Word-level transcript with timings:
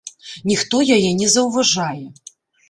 Ніхто 0.51 0.79
яе 0.95 1.11
не 1.19 1.27
заўважае. 1.35 2.03